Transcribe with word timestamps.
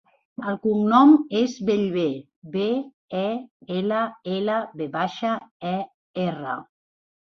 El 0.51 0.55
cognom 0.61 1.11
és 1.41 1.57
Bellver: 1.67 2.05
be, 2.57 2.69
e, 3.21 3.23
ela, 3.77 4.01
ela, 4.39 4.57
ve 4.81 4.89
baixa, 4.97 5.39
e, 5.77 5.79
erra. 6.29 6.57